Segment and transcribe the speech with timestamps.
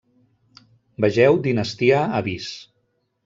[1.05, 2.49] Vegeu Dinastia Avís.